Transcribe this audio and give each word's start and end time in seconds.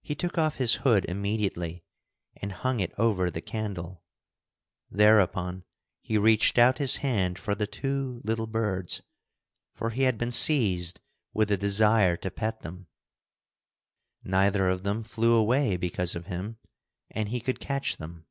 He 0.00 0.14
took 0.14 0.38
off 0.38 0.54
his 0.54 0.76
hood 0.76 1.04
immediately, 1.04 1.84
and 2.34 2.50
hung 2.50 2.80
it 2.80 2.94
over 2.96 3.30
the 3.30 3.42
candle. 3.42 4.02
Thereupon 4.90 5.64
he 6.00 6.16
reached 6.16 6.56
out 6.56 6.78
his 6.78 6.96
hand 7.04 7.38
for 7.38 7.54
the 7.54 7.66
two 7.66 8.22
little 8.24 8.46
birds, 8.46 9.02
for 9.74 9.90
he 9.90 10.04
had 10.04 10.16
been 10.16 10.32
seized 10.32 10.98
with 11.34 11.50
a 11.50 11.58
desire 11.58 12.16
to 12.16 12.30
pet 12.30 12.62
them. 12.62 12.86
Neither 14.22 14.66
of 14.66 14.82
them 14.82 15.04
flew 15.04 15.34
away 15.34 15.76
because 15.76 16.14
of 16.16 16.24
him, 16.24 16.56
and 17.10 17.28
he 17.28 17.40
could 17.42 17.60
catch 17.60 17.98
them. 17.98 18.24